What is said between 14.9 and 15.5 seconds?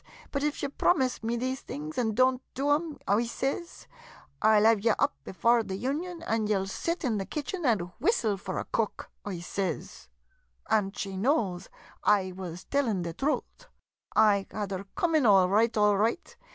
coomin' all